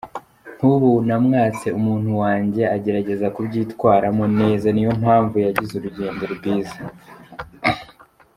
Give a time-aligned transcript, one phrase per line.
[0.57, 6.79] Nkubu namwatse umuntu wanjye, agerageza kubyitwara mo neza, ni yo mpamvu yagize urugendo rwiza.